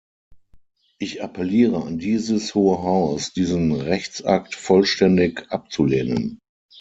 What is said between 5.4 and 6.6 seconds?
abzulehnen.